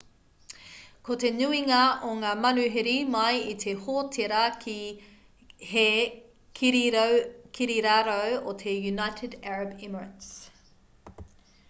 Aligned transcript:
ko 1.07 1.15
te 1.23 1.29
nuinga 1.33 1.81
o 2.11 2.13
ngā 2.21 2.29
manuhiri 2.45 2.93
mai 3.15 3.35
i 3.51 3.53
te 3.63 3.75
hōtēra 3.83 4.39
he 5.71 5.91
kirirarau 6.63 8.39
o 8.53 8.55
te 8.63 8.73
united 8.93 9.37
arab 9.57 9.77
emirates 9.89 10.33